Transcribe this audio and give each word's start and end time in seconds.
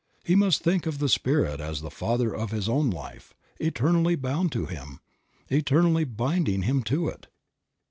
He 0.23 0.33
must 0.33 0.63
think 0.63 0.87
of 0.87 0.97
the 0.97 1.07
Spirit 1.07 1.59
as 1.61 1.81
the 1.81 1.91
Father 1.91 2.35
of 2.35 2.49
his 2.49 2.67
own 2.67 2.89
life, 2.89 3.35
eternally 3.59 4.15
bound 4.15 4.51
to 4.53 4.65
him, 4.65 4.99
eternally 5.47 6.05
binding 6.05 6.63
him 6.63 6.81
to 6.85 7.07
it. 7.07 7.27